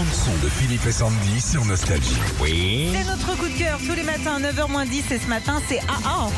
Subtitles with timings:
[0.00, 2.16] bande-son de Philippe et Sandy sur Nostalgie.
[2.40, 2.90] Oui.
[2.94, 6.28] C'est notre coup de cœur tous les matins, 9h10 et ce matin c'est AA.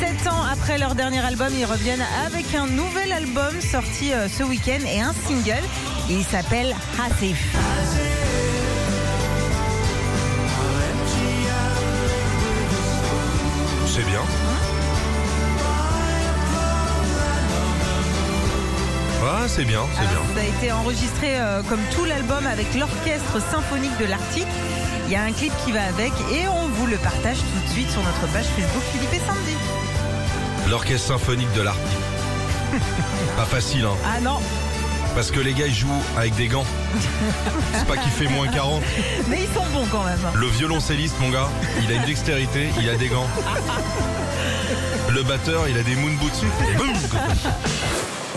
[0.00, 4.42] Sept ans après leur dernier album, ils reviennent avec un nouvel album sorti euh, ce
[4.42, 5.62] week-end et un single.
[6.10, 7.54] Il s'appelle Hasif.
[19.44, 20.22] Ah, c'est bien, c'est bien.
[20.34, 24.46] ça a été enregistré euh, comme tout l'album avec l'orchestre symphonique de l'Arctique.
[25.06, 27.70] Il y a un clip qui va avec et on vous le partage tout de
[27.70, 29.56] suite sur notre page Facebook Philippe et Sandy.
[30.70, 31.98] L'orchestre symphonique de l'Arctique.
[33.36, 33.96] Pas facile, hein.
[34.06, 34.38] Ah non,
[35.14, 36.64] Parce que les gars, ils jouent avec des gants.
[37.74, 38.82] C'est pas qu'il fait moins 40.
[39.28, 40.20] mais ils sont bons quand même.
[40.32, 41.50] Le violoncelliste, mon gars,
[41.82, 43.28] il a une dextérité, il a des gants.
[45.10, 46.44] Le batteur, il a des moon boots.